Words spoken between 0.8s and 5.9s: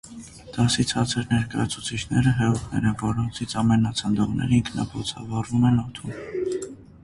ցածր ներկայացուցիչները հեղուկներ են, որոնցից ամենացնդողները ինքնաբոցավառվում են